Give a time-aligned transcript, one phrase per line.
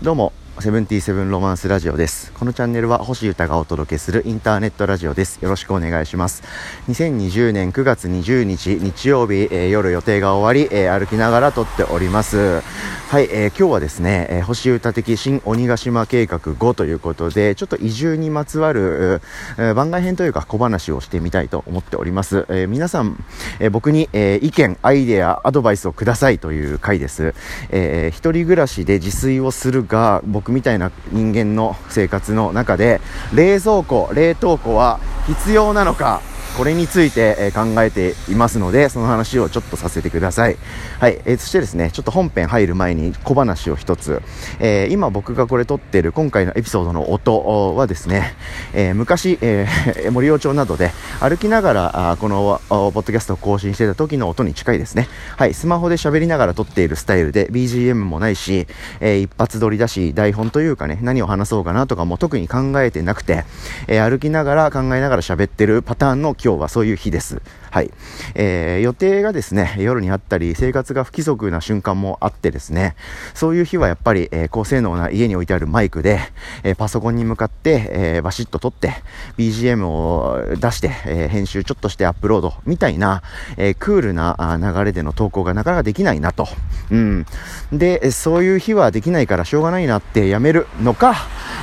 [0.00, 2.32] どうも、セブンティーセブンロマンスラジオです。
[2.32, 5.40] このチャンネルは星歌がお届けするインターネットラジオです。
[5.40, 6.42] よろしくお願いします。
[6.88, 12.60] 2020年9月20日日曜日、えー、夜予定が終わり、えー、歩きながら撮っております。
[13.08, 19.22] はい、えー、今日はですね、え星歌的新鬼ヶ島計画5ということで、ちょっと移住にまつわる、
[19.56, 22.44] え番外編というか小話をしてみたいと思っております。
[22.50, 23.24] え皆さん、
[23.60, 27.32] え僕に、え意見、アイデア、アドバイスをくださいという回です。
[27.70, 33.00] え一人暮らしで自炊をするが、僕みたいな人間の生活の中で
[33.34, 36.22] 冷蔵庫冷凍庫は必要なのか
[36.58, 40.56] これについて、え考えていますので、その話をちょっとさせてください。
[40.98, 44.20] はい、えー、そしてですね、ちょっと本編入る前に小話を一つ。
[44.58, 48.34] えー、今僕がこれ撮ってる今回のエピソードの音はですね、
[48.74, 50.90] えー、昔、えー、 森尾町などで
[51.20, 55.08] 歩きながら、あこのポッドキャストを更新してた時の音に近いですね。
[55.36, 58.66] はい、スマホで喋りながら撮っているスタイルで BGM もないし、
[58.98, 63.44] えー、一発撮りだし、台本というかね、何を話そうかなとかも特に考えてなくて、
[63.86, 67.42] えー、歩きながら考えながら喋ってるパターンの記今日はそういう日です。
[67.78, 67.92] はい。
[68.34, 72.96] えー、予定がですね、夜にあったり、生活が不規則な瞬間もあってですね、
[73.34, 76.18] そういう日はやっぱり、えー、高性能な家に置いてあるマイクで、
[76.64, 78.94] えー、パソコンに向かって、えー、バシッと撮って、
[79.36, 83.22] BGM を出して、えー、編集ちょっとしてアップロードみたいな、
[83.56, 86.48] えー、クールな流れでの投稿がなかなかできないなと。
[86.90, 87.26] うん。
[87.72, 91.14] で、そういう日はできないからしょうがないなってやめるのか、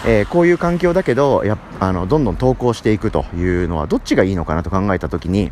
[0.06, 5.52] えー、こういう環境だけど、やあの、どんどん投稿していくというのはどっちがいいのかなと考えたときに、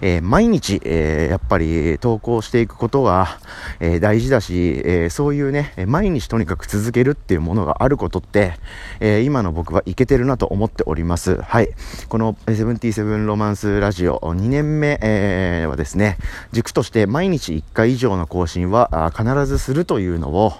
[0.00, 3.38] えー、毎日、えー、やっぱり投稿していくことが、
[3.80, 8.54] えー、大事だし、えそういうね、毎日とにかく続けるっていうものがあることって、
[9.00, 11.40] え今の僕はいけてるなと思っております。
[11.42, 11.70] はい。
[12.08, 16.18] このセブンティーセブンロマンスラジオ2年目、えはですね、
[16.52, 20.52] 軸として毎日1回以上の更新は必ずするというのを、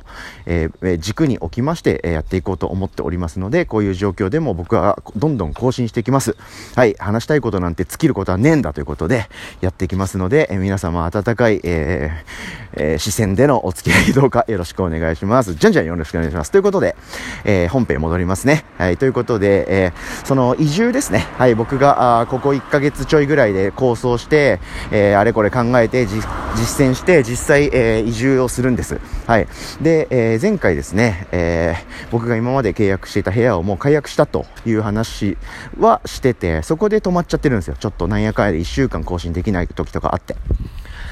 [0.47, 6.37] え軸に置きまして、やっていこうと思っておりますので、こういう状況でも僕はどんどん更新していきます。
[6.75, 6.95] はい。
[6.99, 9.28] 話したいことなんて尽きることはねえんだということで、
[9.61, 15.55] やっていきますので、え皆様温かい、えーえー、視線でのお付き合いどうかよろしくお願いします。
[15.55, 16.51] じゃんじゃんよろしくお願いします。
[16.51, 16.97] ということで、
[17.45, 18.65] えー、本編戻りますね。
[18.79, 21.27] はい、ということで、えー、その移住ですね。
[21.39, 29.01] はい、僕が、あここ1ヶ月ちょいぐらいで構想して、えー、あれこれ考えて、実践して、実際、えー、移住をするんです。
[29.27, 29.49] はい。
[29.81, 35.37] で、えー、前回ですね、えー、僕が今まで契約していた部屋をもう解約したという話
[35.79, 37.77] はしてて、そこで止まっちゃってるんですよ。
[37.79, 40.37] ちょっとなんやかんやで1週間更更新できない時とかあって。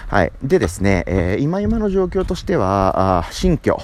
[0.09, 0.33] はい。
[0.41, 3.77] でですね、えー、今今の状況としては、新居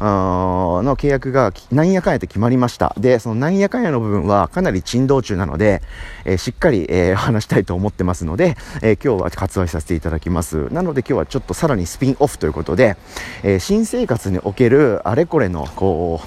[0.00, 2.92] の契約がなんやかんやと決まりました。
[2.98, 5.80] で、そのなんやかんやの部分はかなり珍道中なので、
[6.24, 10.68] えー、しっかり、えー、話したいと思ってますので、え今日は割愛させていただきます。
[10.72, 12.96] なので今日はちょっとさらにスピンオフということで、
[13.44, 16.26] え新生活におけるあれこれの、こう、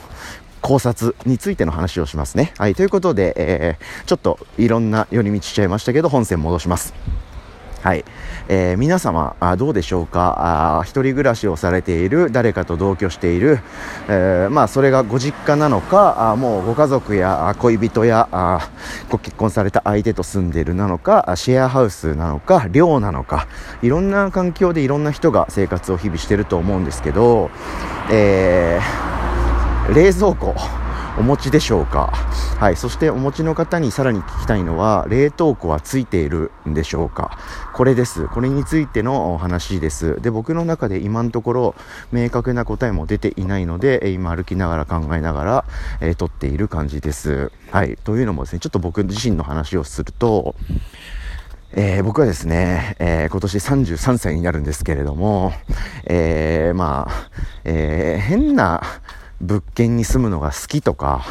[0.61, 2.53] 考察についての話をしますね。
[2.57, 6.93] はい、ということで、え、ちょっといろんな寄り道しちゃいましたけど、本線戻します。
[7.83, 8.05] はい。
[8.47, 10.79] えー、皆様あ、どうでしょうか？
[10.79, 13.59] あ、一人暮らしをされている、誰かと同居している、
[14.07, 18.69] えー、まあ、それがご実家なのか、あもうご家族や恋人やあ
[19.09, 23.47] ご結婚された相手と住んでいるなのか、シェアハウスなのか、寮なのか、
[23.81, 27.51] いろんな環境でいろんな人が生活を日々してると思うんですけど、
[28.09, 30.55] えー、冷蔵庫。
[31.17, 32.07] お持ちでしょうか？
[32.59, 32.75] はい。
[32.75, 37.37] そしてお持ちの方にさらに聞きたいのは、冷凍庫はついているんでしょうか？
[37.73, 38.27] これです。
[38.27, 40.19] これについてのお話です。
[40.21, 41.75] で、僕の中で今のところ
[42.11, 45.65] 明確な答えも出ていないので、今歩きながら考えながら、
[46.01, 47.51] えー、撮っている感じです。
[47.71, 47.95] はい。
[48.03, 50.55] というのもですね、ちょっと僕自身の話をすると、
[51.73, 55.53] えー、僕はですね、えー、今年33歳になるんですけれども、
[56.05, 57.29] えー、まあ、
[57.63, 58.81] えー変な
[59.43, 61.25] 物件に住むのが好きとか、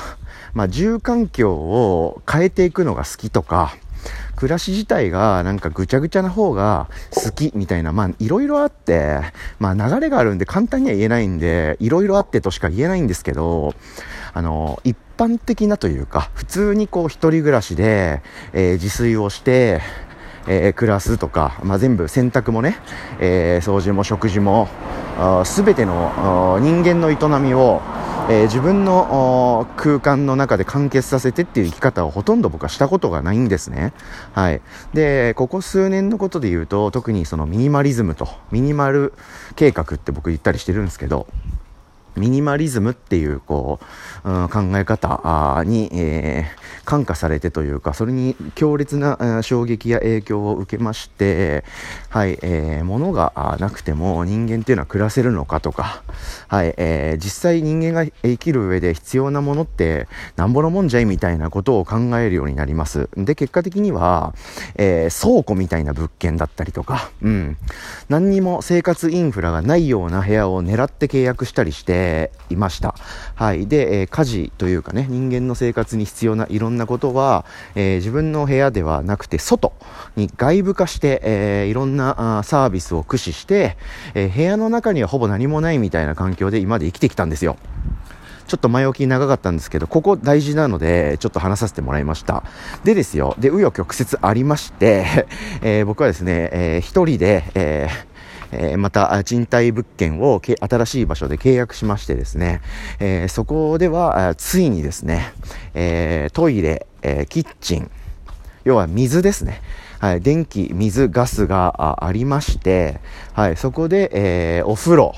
[0.54, 3.74] まあ、住環境を変えていくのが好きとか、
[4.36, 9.20] 暮らし自体がなんかぐちゃぐちゃな方が好きみたいな、まあいろいろあって、
[9.58, 13.74] まあ流れがあるんで簡単には言えないんで、いろいろあってとしか言えないんですけど、
[14.34, 18.22] あの、一般的なというか、普通にこう一人暮らしで、
[18.52, 19.80] えー、自炊をして、
[20.46, 22.78] えー、暮らすとか、まあ、全部洗濯もね、
[23.20, 24.68] えー、掃除も食事も、
[25.44, 27.82] すべての人間の営みを、
[28.28, 33.92] えー、自分の空間の中で完結させてっていう生き方をほとんど僕はしたことがないんですね。
[34.32, 34.60] はい。
[34.94, 39.12] で、ここ数年のことで言うと、特にそのミニマリズムと、ミニマル
[39.56, 41.26] 計画って僕言ったりしてるんですけど、
[42.16, 43.80] ミニマリズムっていうこ
[44.24, 51.64] う、うん、考え方に、えー、感化されてというかそれに強烈な衝撃や影響を受けまして、
[52.10, 56.02] はいえー、物がなくても人間っていうのは暮らせるのかとか、
[56.48, 63.08] はいえー、実際人間が生きる上で必要なものってなんぼのもんじゃいみたいなことを考えるようになります。
[63.16, 64.34] で結果的には、
[64.74, 67.56] えー、倉庫みたいな物件だったりとか、うん、
[68.08, 72.01] 何にも生活インフラがないような部屋を狙って契約したりして
[72.50, 72.94] いました。
[73.34, 73.66] はい。
[73.66, 77.44] で、えー、家事というかね、人間の生活に必要ないろんなことは、
[77.74, 79.72] えー、自分の部屋ではなくて、外
[80.16, 83.76] に外部化して、えー、いろんなあサービスを駆使して、
[84.14, 87.56] え部屋の中にはほぼ何もないみたいな環境で今まで生きてきたんですよ。
[88.46, 92.42] ちょっと前置き長かったんですけど、ここ大事なので、ちょっと話させてもらいました。
[92.84, 95.26] でですよ、で、紆余曲折ありまして、
[95.62, 98.11] えー、僕はですね、えー、一人で、えー
[98.52, 102.60] えー、また賃貸物件を新しい場所で契約しましてですね、
[103.00, 105.32] えー、そこではついにですね、
[105.74, 107.90] えー、トイレ、えキッチン、
[108.64, 109.60] 要は水ですね。
[109.98, 113.00] はい、電気、水、ガスがありまして、
[113.34, 114.10] はい、そこで、
[114.58, 115.14] えお風呂、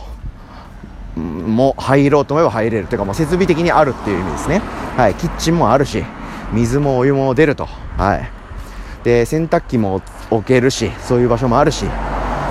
[1.16, 4.60] も入ろうと思えば入れるというかもう設備的にあるっていう意味ですね。
[4.96, 6.04] はい、キッチンもあるし、
[6.52, 7.66] 水もお湯も出ると。
[7.96, 8.31] はい。
[9.04, 11.86] で、洗濯機も置けるし、そういう場所もあるし、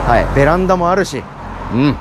[0.05, 1.23] はい、ベランダもあるし、
[1.73, 1.95] うん、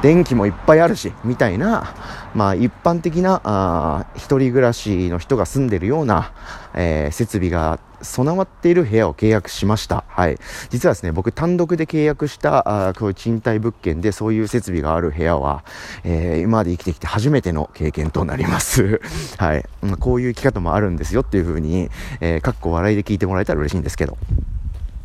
[0.00, 1.94] 電気もいっぱいあるし、みたいな、
[2.34, 6.32] まあ一般的な、あ一人暮らしの人が住んでるような、
[6.74, 10.04] えー、設備が備わっている部屋を契約しました。
[10.08, 10.38] はい。
[10.70, 15.62] 実はですね、僕単独で契約した、あこういう賃貸物件でそういう設備がある部屋は、
[16.04, 19.00] えー、今まで生きてきて初めての経験となります。
[19.36, 19.64] はい。
[19.82, 21.90] まあ、こういう生き方もあるんですよっていうふうに、
[22.20, 24.16] えー、かっこ笑いで聞いてもらえたら嬉しいんですけど。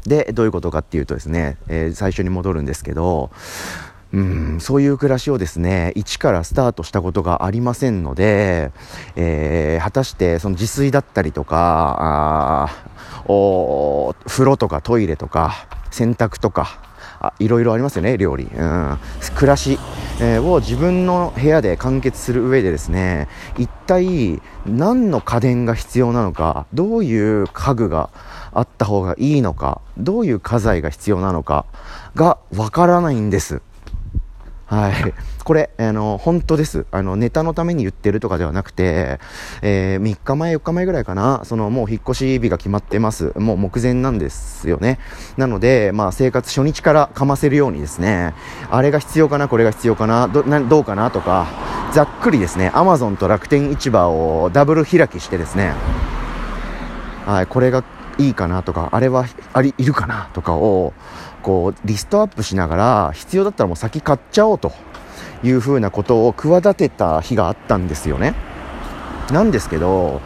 [0.06, 3.32] で、どういうことかっていうとですね、えー、最初に戻るんですけど、
[4.14, 8.72] うん、そういう暮らしをですね、一からスタートしたことがありませんので、
[9.16, 12.92] えー、果たしてその自炊だったりとか、あ
[13.26, 16.80] お風呂とかトイレとか、洗濯とか、
[17.40, 18.46] いろいろありますよね、料理。
[18.46, 18.98] うん、
[19.36, 19.78] 暮らし、
[20.20, 23.28] えー、を自分の部屋で完結する上でですね、
[23.58, 28.10] 一体何の家電が必要なのか、どういう家具が
[28.54, 31.66] あった方がいいのか、どういう家財が必要なのか
[32.16, 33.62] がわからないんです。
[34.72, 35.14] はい。
[35.44, 36.86] これ、あの、本当です。
[36.92, 39.20] あの、ネタのために言ってるとかではなくて、
[39.62, 43.34] えー、3日前、4日前ぐらいかな、その、もう引っ越し日が決まってます。
[43.38, 44.98] もう目前なんですよね。
[45.36, 48.34] なので、まあ、生活初日からかませるようにですね、
[48.70, 51.48] あれが必要かな、これが必要かな、ど、などうかなとか、
[51.92, 55.74] ざっくりですね、アマゾンと楽天市場をダブル開きしてですね、
[57.26, 57.84] はい、これが
[58.18, 60.94] いいかなとか、あれはあり、いるかなとかを、
[61.42, 64.72] こう、リストアップしながら、必要だったらもう先買っちゃおうと
[65.44, 68.36] いうふうなことを企てた日があったんですよね。
[69.32, 70.22] なんですけど、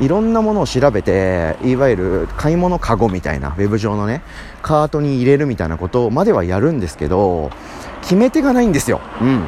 [0.00, 4.22] いろんなものを調べて、いわゆる買い物カゴみたいな、ウェブ上のね、
[4.62, 7.50] カートに入れるみたいなことまではやるんですけど、
[8.02, 9.00] 決め手がないんですよ。
[9.20, 9.44] うん。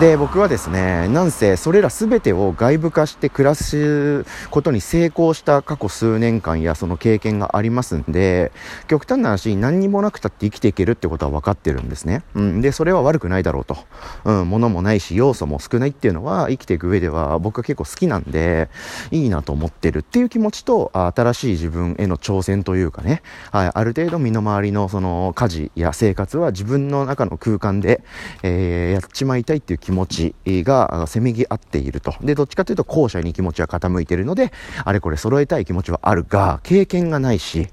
[0.00, 8.52] で、僕はですね、なんせそれら全てを外部化して暮らすことに成功した過去数年間やその経験がありますんで、
[8.86, 12.22] 極端な話、何にもなくたって生きていけるってことは分かってるんですね。
[12.34, 12.60] うん。
[12.60, 13.76] で、それは悪くないだろうと。
[14.24, 18.68] うん、物もないし、要素も少ないっていうのは生きていく上では僕は結構好きなんで、
[19.10, 28.04] いいなと思ってるっていう気持ちと、新しい自分への挑戦というかね、はい、ある程度身の回りのその家事や生活は自分の中の空間で、
[28.44, 32.14] えー、やっちまいたいっていう気気持ちがせめぎ合っていると。
[32.20, 34.52] で、どっちかというと後者に気持ちは傾いているので、
[34.84, 37.68] あれこれ揃えたい気持ちはあるが、経験がないし、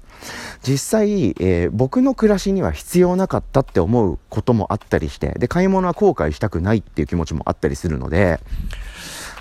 [0.66, 8.40] 実際、えー、僕の暮らしには必要なかったって思うこともあったりして、で、買い物は後悔したくないっていう気持ちもあったりするので、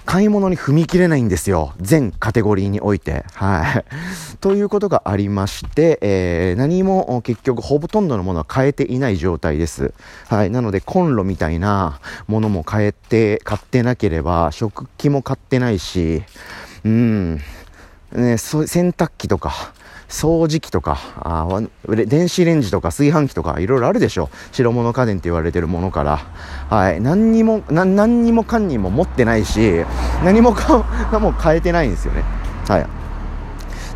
[0.05, 1.73] 買い物に踏み切れないんですよ。
[1.81, 3.25] 全カテゴリーにおいて。
[3.33, 3.85] はい。
[4.39, 9.93] ということがありまして、えー、何も結局ほとんどのものは変えていない状態です。
[10.29, 10.49] はい。
[10.49, 16.23] なのでコンロみたいなものも変えて、買ってなければ、食器も買ってないし、
[16.83, 17.35] うん。
[18.11, 19.73] ね、洗濯機とか、
[20.15, 24.55] 掃除機とかあ、電子レンジとか炊飯器とかいろいろあるでしょう。
[24.55, 26.17] 白物家電って言われてるものから。
[26.69, 27.01] はい。
[27.01, 29.83] 何にも、何にもかんにも持ってないし、
[30.23, 30.85] 何もか
[31.19, 32.23] も変えてないんですよね。
[32.69, 32.87] はい。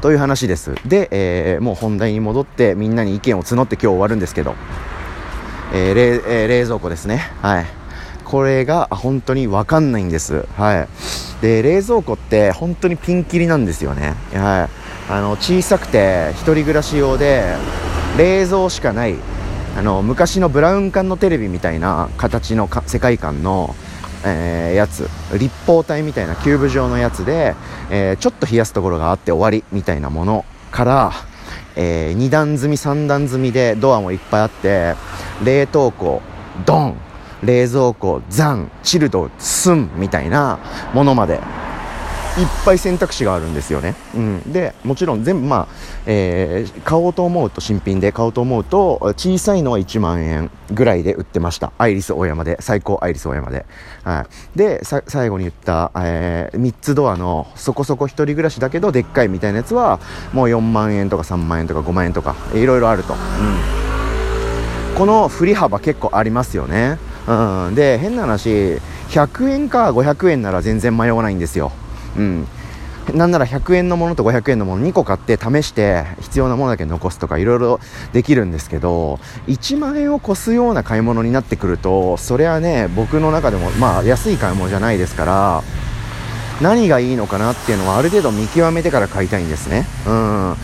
[0.01, 0.75] という話です。
[0.85, 4.55] で、えー、もう本題に戻ってみんなに意見を募って今日終わるんですけど、
[5.73, 7.31] えー、冷えー、冷蔵庫ですね。
[7.41, 7.65] はい。
[8.25, 10.45] これが本当にわかんないんです。
[10.57, 10.87] はい。
[11.41, 14.15] で、冷蔵庫って本当にピンキリなんですよね。
[14.33, 14.78] はい。
[15.09, 17.55] あの小さくて1人暮らし用で
[18.17, 19.15] 冷蔵しかない
[19.77, 23.75] あの昔のブラウン管のテレビみたいな形の世界観の
[24.25, 27.55] えー、やつ立方体みたいなキューブ状のやつで、
[27.89, 31.11] えー、ちょっと冷やすところがあって終わりみたいなものから、
[31.75, 34.95] えー、2段積み3段積みでドアもいっぱいあって
[35.43, 36.21] 冷凍庫
[36.65, 36.97] ドン
[37.43, 40.59] 冷蔵庫ザンチルドスンみたいな
[40.93, 41.39] ものまで
[42.37, 45.67] いっぱい選択肢があるんですよね、うん、でもちろん全部まあ、
[46.05, 51.71] えー、買おうと思うと新品で買おうと思うと小さいのは1万円ぐらいで売ってました。
[51.77, 52.57] アイリス大山で。
[52.59, 53.65] 最高アイリス大山で、
[54.03, 59.99] はい、で最後に言った、えー、3つドアのそこそこ1人暮らしだけどでっかいみたいなやつは
[60.33, 63.17] もう4万円とか3万円とか5万円とかいろいろあると、う
[64.93, 71.71] ん、この振り幅結構ありますよね、うん、で変な話100円か500円なら全然迷わないんですよ。
[72.17, 72.47] うん。
[73.13, 77.79] なんなら100円のものと500円のもの2個買って試して必要なものだけ残すとかいろいろ
[78.13, 85.63] できるんですけど1万円を超すような買い物になってくるとそれはね僕の中でもまあ安い買い物じゃないですから
[86.61, 89.85] 何がいいのかなっていうのはある程度見極めてから買いたいんですね。
[90.05, 90.55] うん。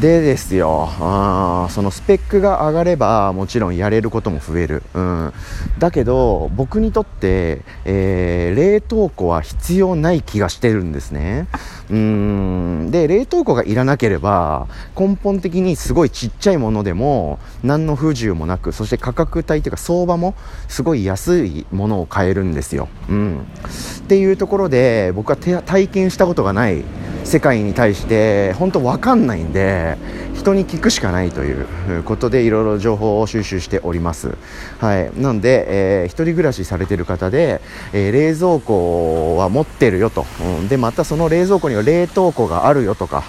[0.00, 0.88] でですよ。
[1.00, 5.32] あそのスペックが上がればもちろんやれることも増える、うん、
[5.78, 11.48] だけど僕にとって、えー、冷凍庫は必要ない気がしてるんですね。
[11.90, 12.90] うん。
[12.90, 20.34] で冷凍庫がいらなければ根本的にすごいちっちゃいものでも何の不自由もなくそして価格帯というか相場も
[20.68, 26.84] すごい安いものを買えるんですよ、うん、っていうところで僕は体験したことがない
[27.28, 29.98] 世界に対して本当分かんないんで
[30.34, 34.34] 人に聞くしかないということでいろいろ情報を収集しております、
[34.78, 35.66] はい、なので、
[36.00, 37.60] えー、一人暮らしされてる方で、
[37.92, 43.24] えー、冷蔵庫は持ってるよと、うん、でまたその冷蔵庫には冷凍庫があるよとか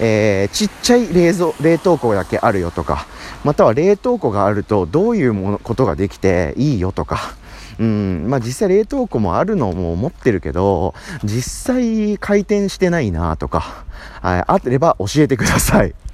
[0.00, 3.06] えー、ちっちゃい冷蔵冷凍庫だけあるよとか
[3.44, 7.36] または冷凍庫があるとどういうものことができていいよとか
[7.78, 13.84] うん、まあ実際冷凍庫もあるのも思ってるけど、実際回転してないなとか、
[14.22, 15.94] はい、あれば教えてください。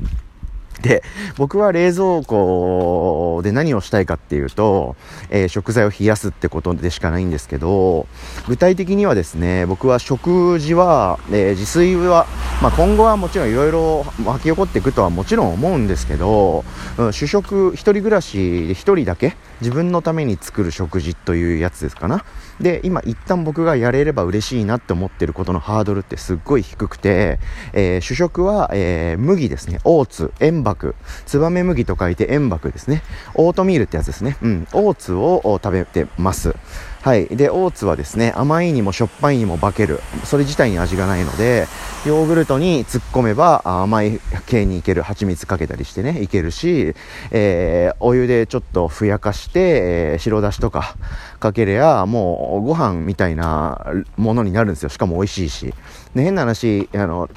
[0.81, 1.03] で、
[1.37, 4.97] 僕は冷蔵庫で何をしたいかっていうと、
[5.29, 8.07] えー、食材を冷やすってことでしかないんですけど、
[8.49, 12.27] 具体的にはですね、僕は食事は、えー、自炊は、
[12.63, 16.65] まあ、今後はもちろんいろいろ巻き起こっていくとはもちろん思うんですけど、
[16.97, 22.25] うん、主食、一人暮らしで一人だけ自分のために作る食事というやつですかな。
[22.61, 27.39] で、今一旦僕がやれれば嬉しいなって思ってることのハードルってすっごい低くて、
[27.73, 29.81] えー、主食は、えー、麦ですね。
[29.85, 30.95] オーツ、塩爆、
[31.27, 33.03] ツバメ麦と書いて塩爆ですね。
[33.35, 34.37] オートミールってやつですね。
[34.43, 36.55] うん、オーツを食べてます。
[37.03, 37.29] はい。
[37.29, 40.01] で、オーツはですね、甘いにもしょっぱいにも化ける。
[40.25, 41.67] それ自体に味がないので、
[42.05, 45.01] ヨーグルトに突っ込めば甘い系にいける。
[45.01, 46.95] 蜂蜜かけたりしてね、いけるし、
[47.31, 50.95] えー、お湯でちょっとふやかして、えー、白だしとか
[51.39, 53.83] かけりゃ、もうご飯みたいな
[54.19, 54.91] ものになるんですよ。
[54.91, 55.75] しかも美味しいし。
[56.15, 57.31] で、変な話、あの、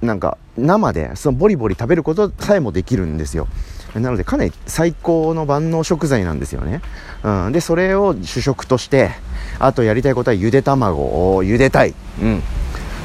[0.00, 3.46] なんか生でそのボリボリ食べることさえもできるんですよ。
[3.94, 6.80] なのでかなり最高の万能食材なんですよね。
[7.22, 9.10] うん、で、それを主食として、
[9.58, 11.00] あとやりたいことはゆで卵
[11.34, 11.94] を茹でたい。
[12.20, 12.42] うん。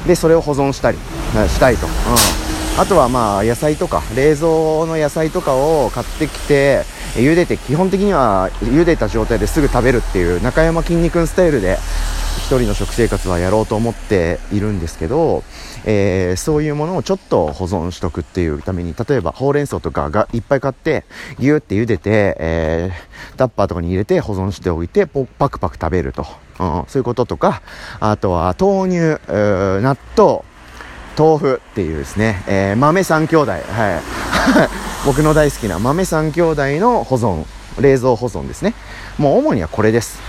[0.06, 0.98] で、それを保存したり、
[1.48, 1.86] したいと。
[1.86, 1.92] うん。
[2.80, 4.46] あとはまあ野菜とか、冷蔵
[4.86, 11.78] の野菜とかを買ってきて、茹でて、基本的には茹でた状態ですぐ食べるっていう中山きんに君スタイルで
[12.56, 15.44] 人の食生活はやろうと思っているんですけど、
[15.84, 21.04] えー、そういうものをちょっと保存しとくっていうために、例えばほうれん草とかがいっぱい買って、
[21.38, 26.26] ギューって茹でて、えー、タッパーとかに入れて保存しておいて、パクパク食べると。
[26.58, 27.60] うん、そういうこととか、
[28.00, 30.42] あとは豆乳、納豆、
[31.18, 33.62] 豆腐っていうですね、えー、豆三兄弟、はい。
[35.04, 37.44] 僕の大好きな豆三兄弟の保存、
[37.80, 38.74] 冷蔵保存ですね。
[39.18, 40.27] もう主にはこれです。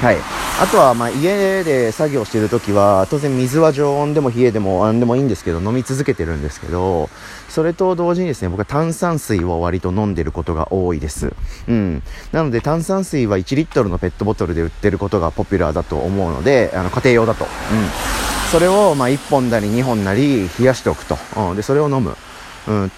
[0.00, 0.16] はい。
[0.60, 7.08] あとは、まあ、家で作業してるときは、当然水は常温でも冷えでも何でもいいんですけど、飲み続けてるんですけど、
[7.48, 11.32] それと同時にですね、僕は炭酸水を割と飲んでることが多いです。
[11.68, 12.02] うん。
[12.32, 17.44] なので、炭酸水は1リットルのペットボトルで売ってることがポピュラーだと思うので、あの、家庭用だと。
[17.44, 17.50] うん。
[18.50, 21.16] それを、まあ、1本なり2本なり冷やしておくと。
[21.36, 21.56] うん。
[21.56, 22.16] で、それを飲む。
[22.68, 22.92] うん。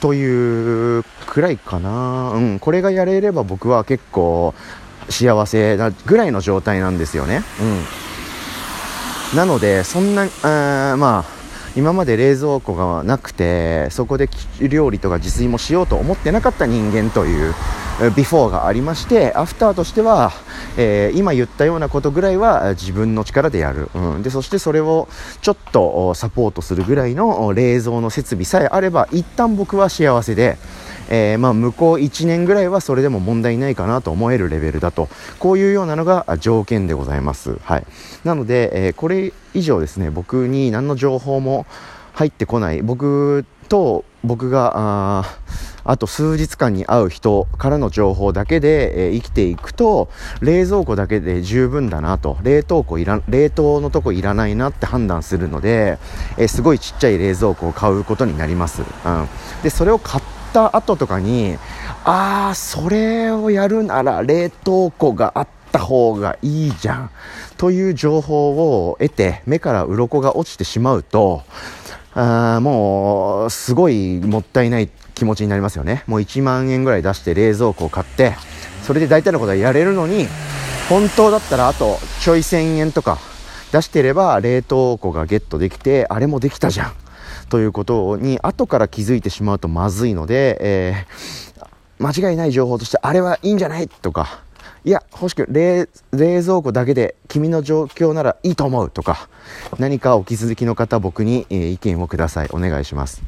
[0.00, 2.32] というくらいかな。
[2.34, 2.58] うん。
[2.58, 4.54] これがやれれば僕は結構、
[5.08, 7.42] 幸せなぐらいの状態なんですよね。
[9.32, 9.36] うん。
[9.36, 11.34] なので、そんな、あまあ、
[11.76, 14.28] 今まで冷蔵庫がなくて、そこで
[14.60, 17.54] 料理とか自炊もしようと思ってなかった人間という
[18.16, 20.32] ビフォーがありましてアフターとしては、
[20.76, 25.08] えー、今言ったようなことぐらいは自分の力でやる、うん、でそしてそれを
[25.42, 30.58] ちょっとサポートするぐらいの冷蔵の設備さえあれば一旦僕は幸せで、
[31.10, 35.08] えー、まあ、向こう1年ぐらいはそれでも問題ないかなと思えるレベルだと。
[35.38, 37.86] こういうようなのが条件でございます、はい、
[38.24, 41.66] なので、えー、これ以上ですね僕に何の情報も
[42.14, 42.82] 入ってこない。
[42.82, 45.24] 僕と僕があ
[45.84, 50.08] あと数日間に会う人からの情報だけで、えー、生きていくと
[50.40, 52.38] 冷蔵庫だけで十分だなと。
[52.42, 55.98] 冷凍庫いら冷凍のとこいらないなって判断するので、
[56.38, 59.28] えー、すごいちっちゃい冷蔵庫を買うことになります、うん、
[59.62, 61.58] でそれを買った後とかに
[62.04, 67.10] ああそれをやるなら冷凍庫があった方がいいじゃん。
[67.56, 71.42] という情報を得て目から鱗が落ちてしまうと
[72.14, 76.04] あもうすごいもったいない気持ちになりますよね。
[76.06, 78.34] もう1万円ぐらい出して冷蔵庫を買って
[78.82, 80.26] それで大体のことはやれるのに
[80.88, 83.18] 本当だったらあとちょい1000円とか
[83.72, 87.03] 出してれば冷凍庫がゲットできてあれもできたじゃん。
[87.48, 94.44] ということに後から気づいてしまうとまずいので、えー、間違いない情報としてあれはいいんじゃないとか
[94.86, 99.30] いや、欲しく冷、冷蔵庫だけで君の状況ならいいと思うとか、
[99.78, 102.48] 何かお気づきの方、僕に、えー、意見をください。
[102.52, 103.22] お願いします。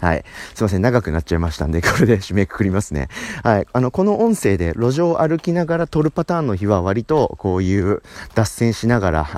[0.00, 0.24] はい。
[0.54, 0.82] すいません。
[0.82, 3.08] 長くなっちゃいましたんで、これで 締めくくりますね。
[3.42, 3.66] はい。
[3.72, 8.02] あの、この音声で路上を歩きながら撮るパターンの日は割とこういう
[8.34, 9.28] 脱線しながら、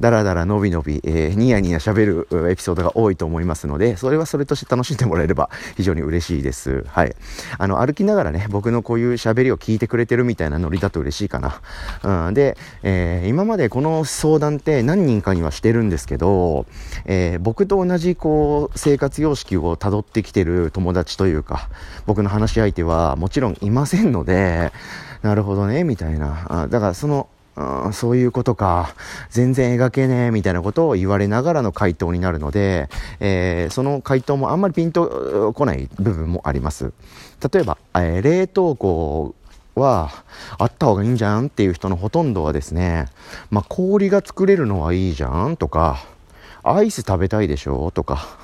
[0.00, 6.84] だらだらのびのび、えー、ニヤニヤ喋るエピソードが多いと思いますので、それはそれとして楽しんでもらえれば非常に嬉しいです。
[6.88, 7.14] はい。
[7.58, 11.60] あの、歩きながらね、僕のこういう喋りを聞いてくれてるみたいなノリだと嬉しいかな。
[12.26, 12.34] うん。
[12.34, 16.66] で、えー、今までこの相談って何人かにはしてるんですけど、
[17.04, 21.68] えー、僕と同じこう、生活様式をたど辿ってきてる友達というか、
[22.06, 24.72] 僕の話し相手はもちろんいませんので、
[25.22, 26.68] なるほどね、みたいな。
[26.70, 27.28] だからその、
[27.92, 28.94] そういうことか。
[29.30, 32.88] 全然描けねえ、みたいなことを言われながらの回答になるので、
[33.20, 36.92] えー、その回答もあんまりピンとこない部分もあります。
[37.52, 39.34] 例えば、えー、冷凍庫
[39.74, 40.10] は
[40.58, 43.06] あった方がいいんじゃんっていう人のほとんどはですね、
[43.50, 46.04] まあ、氷が作れるのはいいじゃんとか、
[46.62, 48.41] アイス食べたいでしょとか、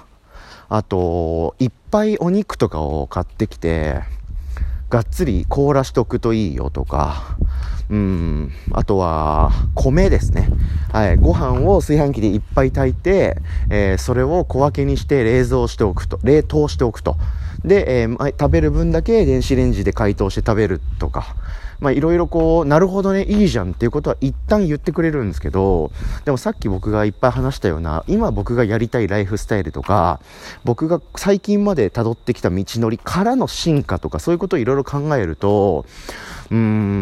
[0.70, 4.02] あと、いっぱいお肉とかを買ってきて、
[4.90, 7.36] がっつり凍らしとくといいよとか、
[7.90, 10.50] うん、あとは、米ですね。
[10.92, 13.38] はい、ご飯を炊飯器でいっぱい炊いて、
[13.70, 17.16] えー、それを小分けにして冷蔵しておくと、冷凍しておくと。
[17.64, 21.34] で、えー、食べる分だけ電子レンジで解凍して食べるとか、
[21.80, 25.90] まあいろいろこう、なるほどね、いいじゃんっていうことは一旦言ってくれるんですけど、
[26.24, 30.20] でもさっき僕がいっぱい話したような、今僕がやりたいライフスタイルとか、
[30.64, 35.86] 僕が最近まで辿ってきた道のりからの進化とか、そういうことをいろいろ考えると、
[36.50, 36.56] うー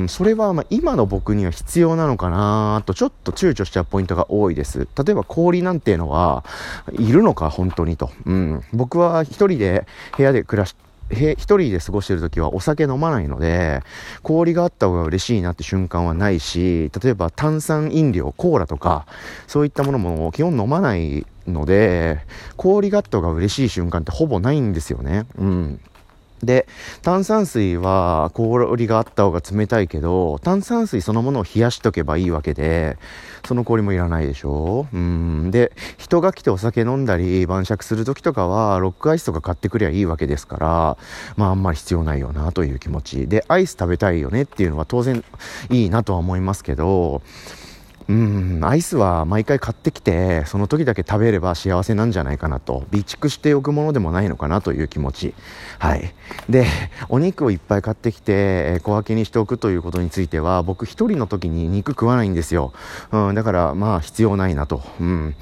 [0.05, 4.89] ん、それはまあ今の僕には必要なのかなと、ちょっと躊躇しちゃうポイントが多いです。
[5.05, 6.45] 例えば氷なんていうのは、
[6.93, 8.11] いるのか、本当にと。
[8.27, 8.63] うん。
[8.73, 9.87] 僕は一人で
[10.17, 13.83] 部屋で暮らして、一人で過ごしてる時はお酒飲まないので、
[14.23, 19.07] 氷があった方が嬉しいなって瞬間はないし、例えば炭酸飲料、コーラとか、
[19.47, 22.21] そういったものも基本飲まないので、
[22.57, 25.27] 氷があった方が嬉しい瞬間ってほぼないんですよね。
[25.39, 25.81] うん。
[26.43, 26.67] で、
[27.03, 32.99] 炭酸水は氷があった方が冷たいけど、炭酸水そのものを冷やしとけばいいわけで、
[33.47, 35.51] その氷もいらないでしょうん。
[35.51, 40.99] で、人が来てお酒飲んだり晩酌する時とかは、ロックアイスとか買ってくりゃいいわけですから、
[41.37, 43.27] まああんまり必要ないよなという気持ち。
[43.29, 45.25] で、アイス食べたいよねっていうのは当然
[45.71, 47.23] いいなとは思いますけど、
[48.09, 55.35] うん、アイスは毎回買ってきて、その時だけ食べれば幸せなんじゃないかなと、備蓄しておくものでもないのかなという気持ち。
[55.79, 56.15] はい。
[56.49, 56.67] で、
[57.09, 62.73] お肉をいっぱい買ってきて、小分けにしておくということについては、僕1人の時に肉食わないんですよ。
[63.11, 64.83] うん、だからまあ必要ないなと。
[65.01, 65.35] うん。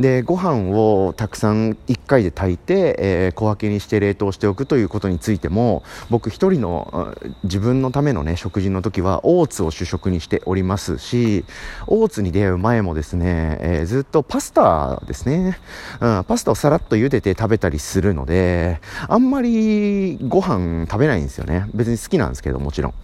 [0.00, 11.44] で、ご飯をたくさん1回で炊いて、えー、小分けにして冷凍しておくということについても、僕一人の自分のためのね、食事の時はオーツを主食にしておりますし、
[11.86, 15.58] オーツに出会う前もですね、えー、ずっとパスタですね、
[16.00, 21.68] うん、パスタをさらっと茹でて食べたりするので、あんまりご飯食べないんですよね。
[21.74, 22.94] 別に好きなんですけど、もちろん。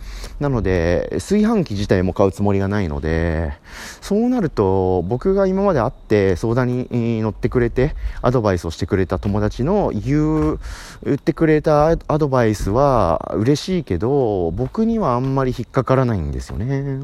[0.41, 3.53] なので、炊飯器自体も買うつもりがないので、
[4.01, 10.61] そうなると、僕が今まで会って相談に乗ってくれて、アドバイスをしてくれた友達の言う、
[11.05, 17.01] 言ってくれたアドバイスは嬉しいけど、僕にはあんまり引っかからないんですよね。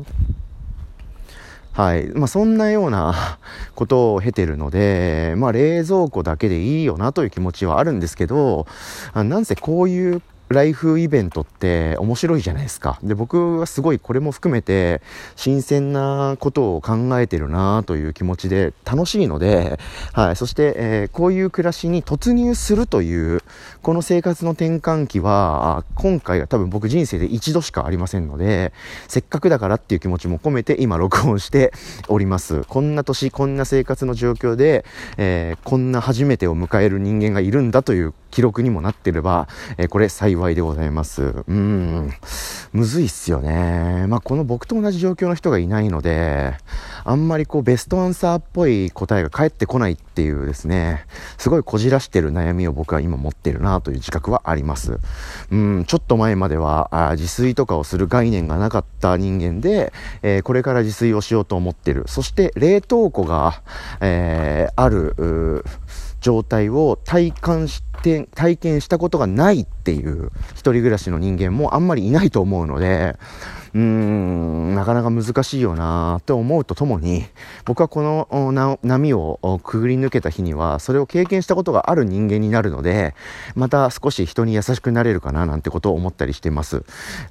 [1.72, 2.06] はい。
[2.08, 3.38] まあ、そんなような
[3.74, 8.66] ことを経てるので、まあ、冷蔵庫だけでいいよなという気持ちはあるんですけど、
[9.14, 12.98] なんせこういうライフイベントって面白いじゃないですか。
[13.02, 15.02] で、僕はすごいこれも含めて
[15.36, 19.78] 新鮮なことを考えてるなという気持ちで楽しいので、
[20.12, 20.36] はい。
[20.36, 23.42] そして、えー、こういう暮らしに突入するという、
[23.82, 28.72] この生活の転換期は、今回が多分僕人生で一度しかありませんので、
[29.08, 31.72] せっかくだからっていう気持ちも込めて今録音して
[32.08, 32.62] おります。
[32.68, 34.84] こんな年、こんな生活の状況で、
[35.16, 41.34] えー、こんな初めてを迎える人間がいるんだという記録にもなってれば、えー、これ幸いでございます。
[41.46, 42.12] うん、
[42.72, 44.06] むずいっすよね。
[44.08, 46.54] まあ、この僕と同じ状況の人がいないので、
[47.04, 51.06] あんまりこうベストアンサーっぽい答えが返ってこないっていうですね、
[51.38, 54.98] すごいこじらしてる悩みを僕は今持ってるなという自覚はあります。
[55.50, 62.04] うん、ちょっと前まではあ自炊とかをする概念がなかった人間で、えー、これから自炊をしようと思ってる。
[62.06, 63.62] そして冷凍庫が、
[64.00, 65.64] えー、ある、
[66.22, 73.16] 状態を体感して体験したことがないっていう一人暮らしの人間もあんまりいないと思うので
[73.74, 77.26] うーんなかなか難しいよなと思うとともに
[77.64, 83.14] 僕はこの波をくぐり抜けた日にはそれを経験したことがある人間になるので
[83.54, 86.84] また少し人に優しくなれるかななんてことを思ったりしてます。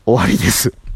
[0.05, 0.90] 終わりです。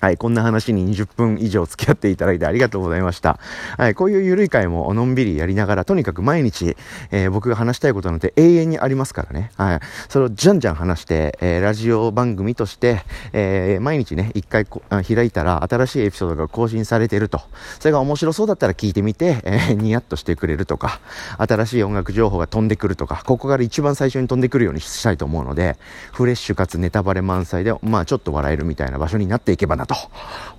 [0.00, 3.40] はい、こんな話に20分以上付き合っていただいてありがとうございました。
[3.76, 6.76] はい、こういうゆるい会ものんびりやりながら、とにかく毎日、
[7.10, 9.50] えー、僕が話したいことなんて永遠にありますからね。
[9.56, 17.40] はい、それをじゃんじゃん話して、えー、ラジオ番組として、えー、毎日ね、一回こ開いたら新しいエピソードが更新されてると。
[17.80, 21.00] それが面白そうだったら聞いてみて、えー、ニヤッとしてくれるとか、
[21.38, 25.76] 新しい音楽情報が飛んでくるとか、ここから一番最初に飛んでくるようにしたいと思うので、
[26.12, 29.96] フレッシュかつネタバレ満載で、まあちょっと笑えるみたいな場所になっていけばなと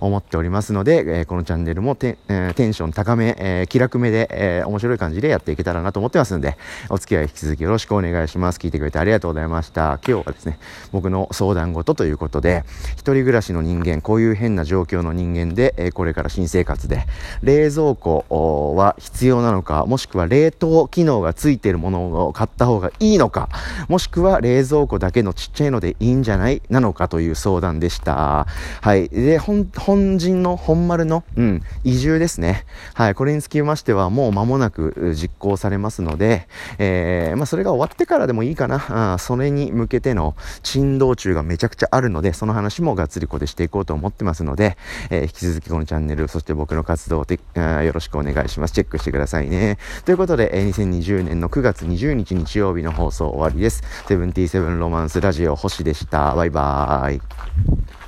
[0.00, 6.58] 思っておりますので、えー、このチャンネルもテ,、えー、テンション高め、えー、気楽めで、えー、面白い感じでやっていけたらなと思ってますので、
[6.90, 8.58] お付き合い引き続きよろしくお願いします。
[8.58, 10.00] 聞いてくれてありがとうございました。
[10.06, 10.58] 今日はですね、
[10.92, 17.06] 僕の相談事ということで、一人暮らしの人間、こういう変な状況の人間で、えー、これから新生活で、
[17.42, 23.48] 冷蔵庫は必要なのか、もしくは冷凍機能がついているものを買った方がいいのか、
[23.88, 26.62] もしくは冷蔵庫だけのちっちゃいのでいいんじゃない？
[26.68, 28.46] なのかという相談でした。
[28.80, 29.08] はい。
[29.20, 32.64] で、本陣の本丸の、うん、移住ですね。
[32.94, 33.14] はい。
[33.14, 39.14] これにつきましては、もう間もなく実行されますので、えー、まあ、それが終わってからでもいいかな。
[39.14, 44.76] あそれに向けての珍道中がめちゃくちゃあるので、その話もがっつりこでしていこうと思ってますので、
[45.10, 48.74] えー、引き続きこのチャンネル、そして僕の活動で、よろしくお願いします。
[48.74, 49.78] チェックしてくださいね。
[50.04, 53.82] ということで、えー、2020年の9月20日日曜日の放送終わりです。
[54.08, 56.34] セブンティーセブンロマンスラジオ星でした。
[56.34, 57.99] バイバーイ。